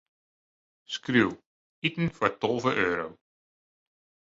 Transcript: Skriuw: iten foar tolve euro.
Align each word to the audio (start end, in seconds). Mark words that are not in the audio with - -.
Skriuw: 0.93 1.33
iten 1.87 2.07
foar 2.15 2.33
tolve 2.41 2.71
euro. 2.87 3.07